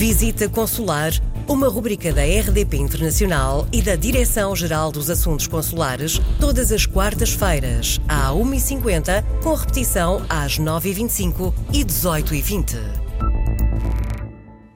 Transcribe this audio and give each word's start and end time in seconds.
Visita 0.00 0.48
Consular, 0.48 1.12
uma 1.46 1.68
rubrica 1.68 2.10
da 2.10 2.22
RDP 2.22 2.78
Internacional 2.78 3.68
e 3.70 3.82
da 3.82 3.96
Direção-Geral 3.96 4.90
dos 4.90 5.10
Assuntos 5.10 5.46
Consulares, 5.46 6.18
todas 6.40 6.72
as 6.72 6.86
quartas-feiras, 6.86 8.00
à 8.08 8.30
1h50, 8.30 9.22
com 9.42 9.52
repetição 9.52 10.24
às 10.26 10.58
9h25 10.58 11.52
e 11.74 11.84
18h20. 11.84 13.10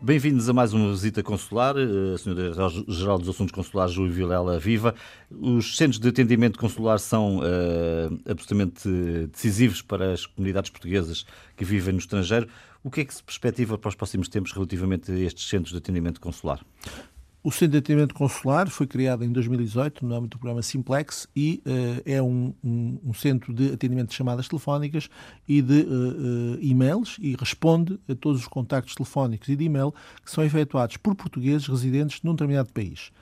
Bem-vindos 0.02 0.50
a 0.50 0.52
mais 0.52 0.74
uma 0.74 0.90
visita 0.90 1.22
consular. 1.22 1.74
A 1.78 2.18
Senhora 2.18 2.52
Geral 2.86 3.18
dos 3.18 3.30
Assuntos 3.30 3.54
Consulares, 3.54 3.94
Júlio 3.94 4.12
Vilela 4.12 4.58
Viva. 4.58 4.94
Os 5.30 5.78
centros 5.78 5.98
de 5.98 6.06
atendimento 6.06 6.58
consular 6.58 6.98
são 6.98 7.38
uh, 7.38 8.20
absolutamente 8.28 8.86
decisivos 9.32 9.80
para 9.80 10.12
as 10.12 10.26
comunidades 10.26 10.68
portuguesas 10.68 11.24
que 11.56 11.64
vivem 11.64 11.94
no 11.94 11.98
estrangeiro. 11.98 12.46
O 12.84 12.90
que 12.90 13.00
é 13.00 13.04
que 13.04 13.14
se 13.14 13.22
perspectiva 13.22 13.78
para 13.78 13.88
os 13.88 13.94
próximos 13.94 14.28
tempos 14.28 14.52
relativamente 14.52 15.10
a 15.10 15.18
estes 15.18 15.48
centros 15.48 15.72
de 15.72 15.78
atendimento 15.78 16.20
consular? 16.20 16.62
O 17.42 17.50
Centro 17.50 17.72
de 17.72 17.78
Atendimento 17.78 18.14
Consular 18.14 18.70
foi 18.70 18.86
criado 18.86 19.22
em 19.22 19.30
2018 19.30 20.06
no 20.06 20.14
âmbito 20.14 20.36
do 20.36 20.40
programa 20.40 20.62
Simplex 20.62 21.28
e 21.36 21.62
uh, 21.66 22.02
é 22.06 22.22
um, 22.22 22.54
um, 22.64 22.98
um, 23.04 23.12
centro 23.12 23.52
de 23.52 23.72
atendimento 23.72 24.08
de 24.08 24.14
chamadas 24.14 24.48
telefónicas 24.48 25.10
e 25.46 25.60
de 25.60 25.80
uh, 25.82 26.56
uh, 26.56 26.58
e-mails 26.60 27.18
e 27.20 27.34
responde 27.34 28.00
a 28.08 28.14
todos 28.14 28.40
os 28.40 28.48
contactos 28.48 28.94
telefónicos 28.94 29.46
e 29.50 29.56
de 29.56 29.64
e-mail 29.64 29.92
que 30.24 30.30
são 30.30 30.42
efetuados 30.42 30.96
por 30.96 31.14
portugueses 31.14 31.66
residentes 31.66 32.22
num 32.22 32.32
determinado 32.32 32.72
país. 32.72 33.12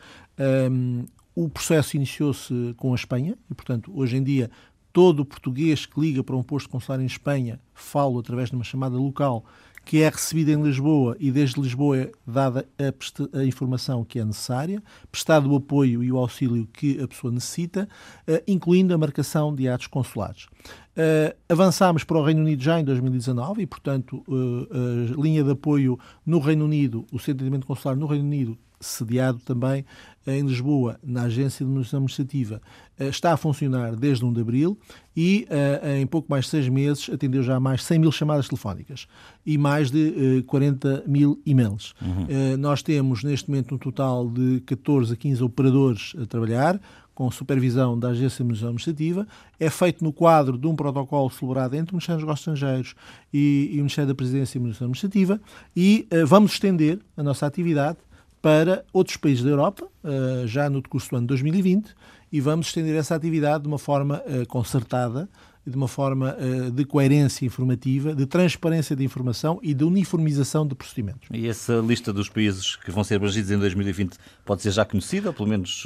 Um, 0.71 1.05
o 1.35 1.49
processo 1.49 1.97
iniciou-se 1.97 2.75
com 2.77 2.93
a 2.93 2.95
Espanha 2.95 3.37
e, 3.51 3.55
portanto, 3.55 3.91
hoje 3.95 4.17
em 4.17 4.23
dia 4.23 4.51
todo 4.93 5.25
português 5.25 5.87
que 5.87 6.01
liga 6.01 6.23
para 6.23 6.37
um 6.37 6.43
posto 6.43 6.69
consular 6.69 7.01
em 7.01 7.07
Espanha 7.07 7.61
fala 7.75 8.21
através 8.21 8.51
de 8.51 8.57
uma 8.57 8.65
chamada 8.65 8.97
local 8.97 9.45
que 9.85 10.03
é 10.03 10.09
recebida 10.09 10.53
em 10.53 10.63
Lisboa 10.63 11.17
e 11.19 11.31
desde 11.31 11.61
Lisboa 11.61 11.99
é 11.99 12.13
dada 12.27 12.67
a, 12.79 13.39
a, 13.39 13.45
informação 13.45 14.05
que 14.05 14.19
é 14.19 14.25
necessária, 14.25 14.83
prestado 15.11 15.51
o 15.51 15.57
apoio 15.57 16.03
e 16.03 16.13
o 16.13 16.19
auxílio 16.19 16.69
que 16.73 17.01
a 17.01 17.09
pessoa 17.09 17.33
necessita, 17.33 17.89
uh, 18.29 18.43
incluindo 18.47 18.95
a 18.95 18.99
marcação 18.99 19.55
de 19.55 19.69
atos 19.69 19.89
consulares. 19.89 20.45
Uh, 20.45 21.35
avançámos 21.49 22.05
para 22.05 22.19
o 22.19 22.23
Reino 22.23 22.43
Unido 22.43 22.63
já 22.63 22.79
em 22.79 22.85
2019 22.85 23.63
e, 23.63 23.67
portanto, 23.67 24.23
uh, 24.29 25.19
a 25.19 25.21
linha 25.21 25.43
de 25.43 25.51
apoio 25.51 25.99
no 26.25 26.39
Reino 26.39 26.65
Unido, 26.65 27.05
o 27.11 27.19
Centro 27.19 27.39
de 27.39 27.43
Atendimento 27.43 27.67
Consular 27.67 27.97
no 27.97 28.07
Reino 28.07 28.25
Unido, 28.25 28.59
sediado 28.83 29.39
também 29.45 29.85
em 30.27 30.43
Lisboa, 30.47 30.99
na 31.03 31.23
Agência 31.23 31.59
de 31.59 31.65
Administração 31.65 31.99
Administrativa, 31.99 32.63
eh, 32.99 33.09
está 33.09 33.33
a 33.33 33.37
funcionar 33.37 33.97
desde 33.97 34.25
1 34.25 34.33
de 34.33 34.41
abril 34.41 34.79
e 35.17 35.47
eh, 35.51 36.01
em 36.01 36.07
pouco 36.07 36.31
mais 36.31 36.45
de 36.45 36.51
seis 36.53 36.69
meses 36.69 37.11
atendeu 37.11 37.43
já 37.43 37.59
mais 37.59 37.83
100 37.83 37.99
mil 37.99 38.13
chamadas 38.13 38.49
telefónicas 38.49 39.09
e 39.45 39.59
mais 39.59 39.91
de 39.91 40.45
40 40.47 40.89
eh, 40.89 41.09
mil 41.09 41.41
e-mails. 41.45 41.95
Uhum. 42.01 42.57
Nós 42.59 42.83
temos 42.83 43.25
neste 43.25 43.51
momento 43.51 43.75
um 43.75 43.79
total 43.79 44.29
de 44.29 44.61
14 44.61 45.13
a 45.13 45.17
15 45.17 45.43
operadores 45.43 46.15
a 46.21 46.27
trabalhar, 46.27 46.81
com 47.15 47.31
supervisão 47.31 47.99
da 47.99 48.09
Agência 48.09 48.39
de 48.39 48.43
Administração 48.43 48.69
Administrativa, 48.71 49.27
é 49.61 49.69
feito 49.69 50.03
no 50.03 50.13
quadro 50.13 50.57
de 50.57 50.67
um 50.67 50.75
protocolo 50.75 51.29
celebrado 51.31 51.75
entre 51.75 51.93
o 51.93 51.97
Ministério 51.97 52.19
dos 52.19 52.25
Negócios 52.25 52.49
Estrangeiros 52.49 52.95
e, 53.33 53.69
e 53.71 53.75
o 53.75 53.79
Ministério 53.79 54.09
da 54.09 54.15
Presidência 54.15 54.57
e 54.57 54.59
Administração 54.59 54.87
Administrativa 54.87 55.41
e 55.77 56.09
uh, 56.11 56.27
vamos 56.27 56.53
estender 56.53 57.01
a 57.17 57.23
nossa 57.23 57.47
atividade 57.47 57.99
para 58.43 58.85
outros 58.93 59.17
países 59.17 59.45
da 59.45 59.51
Europa, 59.51 59.87
eh, 60.05 60.43
já 60.47 60.69
no 60.69 60.83
decurso 60.83 61.09
do 61.11 61.17
ano 61.17 61.29
2020, 61.29 61.95
e 62.31 62.41
vamos 62.41 62.67
estender 62.67 62.97
essa 62.97 63.15
atividade 63.15 63.63
de 63.63 63.69
uma 63.69 63.79
forma 63.79 64.21
eh, 64.27 64.45
concertada, 64.47 65.29
de 65.67 65.77
uma 65.77 65.89
forma 65.89 66.37
eh, 66.39 66.71
de 66.71 66.85
coerência 66.85 67.47
informativa, 67.47 68.15
de 68.15 68.27
transparência 68.27 68.97
de 68.97 69.05
informação 69.05 69.61
e 69.63 69.73
de 69.75 69.85
uniformização 69.85 70.67
de 70.67 70.75
procedimentos. 70.75 71.29
E 71.33 71.49
essa 71.49 71.75
lista 71.75 72.13
dos 72.13 72.29
países 72.29 72.77
que 72.77 72.91
vão 72.91 73.05
ser 73.05 73.17
abrangidos 73.17 73.51
em 73.51 73.59
2020 73.59 74.17
pode 74.45 74.63
ser 74.63 74.73
já 74.73 74.85
conhecida, 74.85 75.33
pelo 75.33 75.49
menos 75.49 75.85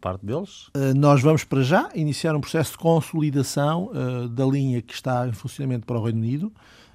parte 0.00 0.24
deles? 0.24 0.70
Nós 0.96 1.20
vamos 1.20 1.44
para 1.44 1.62
já 1.62 1.90
iniciar 1.94 2.34
um 2.34 2.40
processo 2.40 2.72
de 2.72 2.78
consolidação 2.78 3.90
da 4.30 4.46
linha 4.46 4.80
que 4.80 4.94
está 4.94 5.28
em 5.28 5.32
funcionamento 5.32 5.86
para 5.86 5.98
o 5.98 6.02
Reino 6.02 6.20
Unido. 6.20 6.52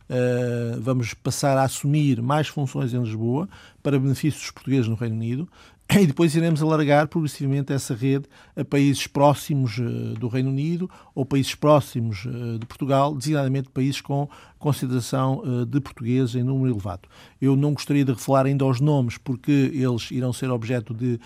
Uh, 0.10 0.82
vamos 0.82 1.14
passar 1.14 1.58
a 1.58 1.64
assumir 1.64 2.22
mais 2.22 2.48
funções 2.48 2.94
em 2.94 3.02
Lisboa 3.02 3.48
para 3.82 3.98
benefício 3.98 4.40
dos 4.40 4.52
portugueses 4.52 4.88
no 4.88 4.96
Reino 4.96 5.16
Unido 5.16 5.50
e 6.00 6.08
depois 6.08 6.36
iremos 6.36 6.62
alargar 6.62 7.08
progressivamente 7.08 7.74
essa 7.74 7.94
rede 7.94 8.26
a 8.56 8.64
países 8.64 9.06
próximos 9.08 9.78
uh, 9.78 10.14
do 10.16 10.28
Reino 10.28 10.50
Unido 10.50 10.90
ou 11.14 11.26
países 11.26 11.56
próximos 11.56 12.26
uh, 12.26 12.58
de 12.58 12.66
Portugal, 12.66 13.16
designadamente 13.16 13.70
países 13.70 14.02
com 14.02 14.30
consideração 14.64 15.44
uh, 15.44 15.66
de 15.66 15.82
portugueses 15.82 16.36
em 16.36 16.44
número 16.44 16.74
elevado. 16.74 17.10
Eu 17.42 17.56
não 17.56 17.74
gostaria 17.74 18.06
de 18.06 18.14
revelar 18.14 18.46
ainda 18.46 18.66
os 18.66 18.80
nomes, 18.80 19.18
porque 19.18 19.52
eles 19.74 20.10
irão 20.12 20.32
ser 20.32 20.50
objeto 20.50 20.94
de 20.94 21.20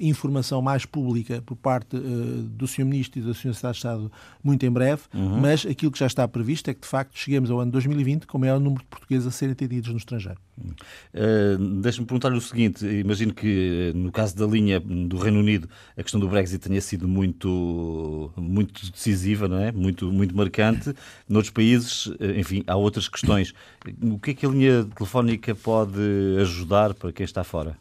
informação 0.00 0.60
mais 0.60 0.84
pública 0.84 1.40
por 1.40 1.56
parte 1.56 1.96
do 1.96 2.66
Sr. 2.66 2.84
Ministro 2.84 3.20
e 3.20 3.22
da 3.22 3.30
Sra. 3.30 3.54
Secretária 3.54 3.72
de 3.72 3.78
Estado 3.78 4.12
muito 4.42 4.66
em 4.66 4.70
breve, 4.70 5.02
uhum. 5.14 5.40
mas 5.40 5.64
aquilo 5.64 5.90
que 5.90 5.98
já 5.98 6.06
está 6.06 6.26
previsto 6.28 6.68
é 6.68 6.74
que, 6.74 6.80
de 6.80 6.86
facto, 6.86 7.16
cheguemos 7.16 7.50
ao 7.50 7.60
ano 7.60 7.72
2020 7.72 8.26
com 8.26 8.36
o 8.36 8.40
maior 8.40 8.60
número 8.60 8.82
de 8.82 8.88
portugueses 8.88 9.26
a 9.26 9.30
serem 9.30 9.52
atendidos 9.52 9.90
no 9.90 9.96
estrangeiro. 9.96 10.38
Deixe-me 11.82 12.06
perguntar-lhe 12.06 12.36
o 12.36 12.40
seguinte: 12.40 12.86
imagino 12.86 13.34
que, 13.34 13.92
no 13.94 14.12
caso 14.12 14.36
da 14.36 14.46
linha 14.46 14.78
do 14.78 15.16
Reino 15.16 15.40
Unido, 15.40 15.68
a 15.96 16.02
questão 16.02 16.20
do 16.20 16.28
Brexit 16.28 16.58
tenha 16.58 16.80
sido 16.80 17.08
muito, 17.08 18.32
muito 18.36 18.90
decisiva, 18.90 19.48
não 19.48 19.58
é? 19.58 19.72
Muito, 19.72 20.12
muito 20.12 20.36
marcante. 20.36 20.94
Noutros 21.28 21.52
países, 21.52 22.08
eh, 22.20 22.23
enfim, 22.36 22.62
há 22.66 22.76
outras 22.76 23.08
questões. 23.08 23.52
O 24.02 24.18
que 24.18 24.30
é 24.30 24.34
que 24.34 24.46
a 24.46 24.48
linha 24.48 24.84
telefónica 24.84 25.54
pode 25.54 26.00
ajudar 26.40 26.94
para 26.94 27.12
quem 27.12 27.24
está 27.24 27.44
fora? 27.44 27.76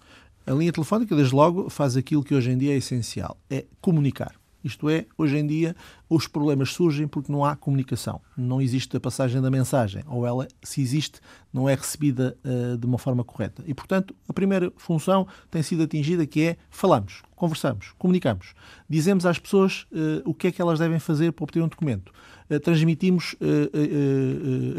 A 0.46 0.52
linha 0.52 0.74
telefónica, 0.74 1.16
desde 1.16 1.34
logo, 1.34 1.70
faz 1.70 1.96
aquilo 1.96 2.24
que 2.24 2.36
hoje 2.36 2.52
em 2.52 2.58
dia 2.58 2.74
é 2.74 2.78
essencial: 2.78 3.38
é 3.50 3.66
comunicar. 3.80 4.43
Isto 4.63 4.90
é, 4.90 5.06
hoje 5.18 5.38
em 5.38 5.46
dia, 5.46 5.75
os 6.09 6.28
problemas 6.28 6.72
surgem 6.72 7.07
porque 7.07 7.31
não 7.31 7.44
há 7.44 7.56
comunicação. 7.56 8.22
Não 8.38 8.62
existe 8.62 8.96
a 8.96 9.00
passagem 9.00 9.41
da 9.41 9.51
mensagem, 9.51 10.03
ou 10.07 10.25
ela, 10.25 10.47
se 10.62 10.81
existe, 10.81 11.19
não 11.51 11.68
é 11.68 11.75
recebida 11.75 12.38
uh, 12.44 12.78
de 12.78 12.85
uma 12.85 12.97
forma 12.97 13.24
correta. 13.24 13.63
E, 13.68 13.74
portanto, 13.74 14.16
a 14.28 14.34
primeira 14.34 14.72
função 14.78 15.28
tem 15.51 15.62
sido 15.62 15.84
atingida, 15.84 16.25
que 16.25 16.41
é 16.44 16.57
falamos, 16.69 17.22
conversamos, 17.35 17.94
comunicamos. 17.97 18.53
Dizemos 18.90 19.25
às 19.25 19.40
pessoas 19.40 19.85
uh, 19.91 20.22
o 20.25 20.34
que 20.34 20.47
é 20.47 20.51
que 20.51 20.62
elas 20.62 20.80
devem 20.80 21.00
fazer 21.00 21.31
para 21.34 21.44
obter 21.44 21.62
um 21.62 21.68
documento. 21.68 22.12
Uh, 22.50 22.59
transmitimos 22.59 23.35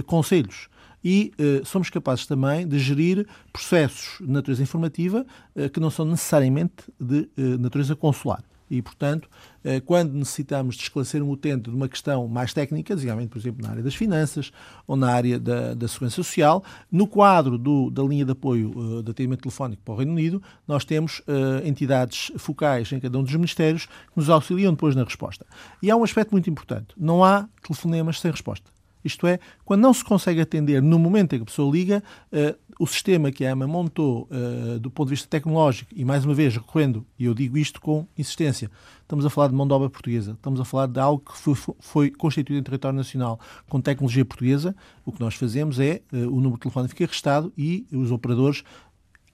conselhos 0.06 0.68
e 1.04 1.32
uh, 1.38 1.64
somos 1.66 1.90
capazes 1.90 2.26
também 2.26 2.66
de 2.66 2.78
gerir 2.78 3.26
processos 3.52 4.16
de 4.24 4.32
natureza 4.32 4.62
informativa 4.62 5.26
uh, 5.54 5.68
que 5.68 5.78
não 5.78 5.90
são 5.90 6.06
necessariamente 6.06 6.90
de 6.98 7.28
uh, 7.36 7.58
natureza 7.58 7.94
consular. 7.94 8.42
E, 8.70 8.80
portanto, 8.80 9.28
eh, 9.62 9.80
quando 9.80 10.12
necessitamos 10.12 10.76
de 10.76 10.82
esclarecer 10.82 11.22
um 11.22 11.30
utente 11.30 11.70
de 11.70 11.76
uma 11.76 11.88
questão 11.88 12.26
mais 12.26 12.52
técnica, 12.52 12.94
designadamente, 12.94 13.30
por 13.30 13.38
exemplo, 13.38 13.62
na 13.62 13.70
área 13.70 13.82
das 13.82 13.94
finanças 13.94 14.50
ou 14.86 14.96
na 14.96 15.10
área 15.10 15.38
da, 15.38 15.74
da 15.74 15.86
segurança 15.86 16.16
social, 16.16 16.64
no 16.90 17.06
quadro 17.06 17.58
do, 17.58 17.90
da 17.90 18.02
linha 18.02 18.24
de 18.24 18.32
apoio 18.32 18.70
uh, 18.76 19.02
de 19.02 19.10
atendimento 19.10 19.42
telefónico 19.42 19.82
para 19.84 19.94
o 19.94 19.96
Reino 19.96 20.12
Unido, 20.12 20.42
nós 20.66 20.84
temos 20.84 21.20
uh, 21.20 21.66
entidades 21.66 22.32
focais 22.36 22.90
em 22.92 23.00
cada 23.00 23.18
um 23.18 23.22
dos 23.22 23.34
ministérios 23.34 23.86
que 23.86 24.16
nos 24.16 24.30
auxiliam 24.30 24.72
depois 24.72 24.96
na 24.96 25.04
resposta. 25.04 25.46
E 25.82 25.90
há 25.90 25.96
um 25.96 26.04
aspecto 26.04 26.32
muito 26.32 26.48
importante: 26.48 26.88
não 26.96 27.22
há 27.22 27.48
telefonemas 27.62 28.20
sem 28.20 28.30
resposta. 28.30 28.74
Isto 29.04 29.26
é, 29.26 29.38
quando 29.64 29.82
não 29.82 29.92
se 29.92 30.02
consegue 30.02 30.40
atender 30.40 30.82
no 30.82 30.98
momento 30.98 31.34
em 31.34 31.38
que 31.38 31.42
a 31.42 31.46
pessoa 31.46 31.70
liga, 31.70 32.02
uh, 32.32 32.58
o 32.78 32.86
sistema 32.86 33.30
que 33.30 33.44
a 33.44 33.52
AMA 33.52 33.66
montou 33.66 34.28
uh, 34.30 34.78
do 34.78 34.90
ponto 34.90 35.08
de 35.08 35.14
vista 35.14 35.28
tecnológico, 35.28 35.90
e 35.94 36.04
mais 36.04 36.24
uma 36.24 36.32
vez 36.32 36.54
recorrendo, 36.54 37.06
e 37.18 37.26
eu 37.26 37.34
digo 37.34 37.58
isto 37.58 37.80
com 37.80 38.06
insistência, 38.16 38.70
estamos 39.02 39.26
a 39.26 39.30
falar 39.30 39.48
de 39.48 39.54
mão 39.54 39.66
de 39.66 39.74
obra 39.74 39.90
portuguesa, 39.90 40.32
estamos 40.32 40.58
a 40.58 40.64
falar 40.64 40.86
de 40.86 40.98
algo 40.98 41.22
que 41.22 41.36
foi, 41.36 41.54
foi 41.80 42.10
constituído 42.10 42.60
em 42.60 42.62
território 42.62 42.96
nacional 42.96 43.38
com 43.68 43.80
tecnologia 43.80 44.24
portuguesa, 44.24 44.74
o 45.04 45.12
que 45.12 45.20
nós 45.20 45.34
fazemos 45.34 45.78
é 45.78 46.00
uh, 46.12 46.16
o 46.16 46.36
número 46.36 46.54
de 46.54 46.60
telefone 46.60 46.88
fica 46.88 47.04
registado 47.04 47.52
e 47.58 47.86
os 47.92 48.10
operadores, 48.10 48.64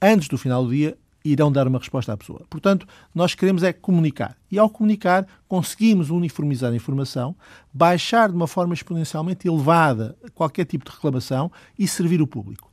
antes 0.03 0.27
do 0.27 0.37
final 0.37 0.65
do 0.65 0.71
dia, 0.71 0.99
irão 1.25 1.51
dar 1.51 1.67
uma 1.69 1.79
resposta 1.79 2.13
à 2.13 2.17
pessoa. 2.17 2.43
Portanto, 2.49 2.87
nós 3.15 3.35
queremos 3.35 3.63
é 3.63 3.73
comunicar. 3.73 4.37
E 4.51 4.59
ao 4.59 4.71
comunicar, 4.71 5.27
conseguimos 5.49 6.11
uniformizar 6.11 6.73
a 6.73 6.77
informação, 6.77 7.37
baixar 7.73 8.29
de 8.29 8.37
uma 8.37 8.47
forma 8.47 8.75
exponencialmente 8.75 9.47
elevada 9.47 10.17
qualquer 10.35 10.65
tipo 10.65 10.85
de 10.85 10.91
reclamação 10.91 11.51
e 11.79 11.87
servir 11.87 12.23
o 12.23 12.27
público. 12.27 12.71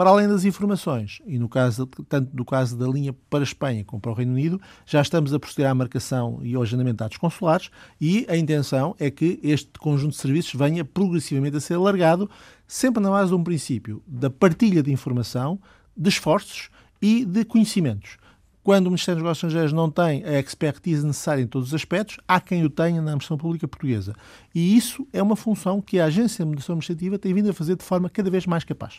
Para 0.00 0.08
além 0.08 0.26
das 0.26 0.46
informações, 0.46 1.20
e 1.26 1.38
no 1.38 1.46
caso, 1.46 1.86
tanto 2.08 2.34
do 2.34 2.42
caso 2.42 2.74
da 2.74 2.88
linha 2.88 3.14
para 3.28 3.40
a 3.40 3.42
Espanha 3.42 3.84
como 3.84 4.00
para 4.00 4.10
o 4.10 4.14
Reino 4.14 4.32
Unido, 4.32 4.58
já 4.86 5.02
estamos 5.02 5.34
a 5.34 5.38
proceder 5.38 5.70
à 5.70 5.74
marcação 5.74 6.40
e 6.42 6.54
ao 6.54 6.62
agendamento 6.62 6.94
de 6.94 6.98
dados 7.00 7.18
consulares 7.18 7.70
e 8.00 8.24
a 8.26 8.34
intenção 8.34 8.96
é 8.98 9.10
que 9.10 9.38
este 9.42 9.68
conjunto 9.78 10.12
de 10.12 10.16
serviços 10.16 10.54
venha 10.54 10.86
progressivamente 10.86 11.58
a 11.58 11.60
ser 11.60 11.74
alargado, 11.74 12.30
sempre 12.66 13.02
na 13.02 13.10
base 13.10 13.28
de 13.28 13.36
um 13.36 13.44
princípio 13.44 14.02
da 14.06 14.30
partilha 14.30 14.82
de 14.82 14.90
informação, 14.90 15.60
de 15.94 16.08
esforços 16.08 16.70
e 17.00 17.24
de 17.24 17.44
conhecimentos. 17.44 18.18
Quando 18.62 18.88
o 18.88 18.90
Ministério 18.90 19.16
dos 19.16 19.24
Negócios 19.24 19.44
Estrangeiros 19.44 19.72
não 19.72 19.90
tem 19.90 20.22
a 20.24 20.38
expertise 20.38 21.06
necessária 21.06 21.42
em 21.42 21.46
todos 21.46 21.68
os 21.68 21.74
aspectos, 21.74 22.18
há 22.28 22.38
quem 22.40 22.62
o 22.64 22.68
tenha 22.68 23.00
na 23.00 23.12
Administração 23.12 23.38
Pública 23.38 23.66
Portuguesa. 23.66 24.14
E 24.54 24.76
isso 24.76 25.08
é 25.12 25.22
uma 25.22 25.34
função 25.34 25.80
que 25.80 25.98
a 25.98 26.04
Agência 26.04 26.36
de 26.36 26.42
Administração 26.42 26.74
Administrativa 26.74 27.18
tem 27.18 27.32
vindo 27.32 27.48
a 27.50 27.54
fazer 27.54 27.76
de 27.76 27.84
forma 27.84 28.10
cada 28.10 28.30
vez 28.30 28.44
mais 28.46 28.62
capaz. 28.62 28.98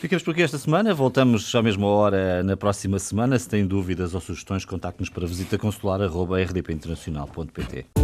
Ficamos 0.00 0.22
por 0.22 0.32
aqui 0.32 0.42
esta 0.42 0.58
semana. 0.58 0.92
Voltamos 0.92 1.54
à 1.54 1.62
mesma 1.62 1.86
hora 1.86 2.42
na 2.42 2.56
próxima 2.56 2.98
semana. 2.98 3.38
Se 3.38 3.48
têm 3.48 3.64
dúvidas 3.66 4.12
ou 4.12 4.20
sugestões, 4.20 4.64
contacte-nos 4.64 5.08
para 5.08 5.24
visita 5.26 5.56
consular.rdpinternacional.pt. 5.56 8.03